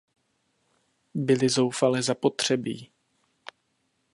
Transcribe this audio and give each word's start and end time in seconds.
Byly 1.15 1.49
zoufale 1.49 2.01
zapotřebí. 2.03 2.91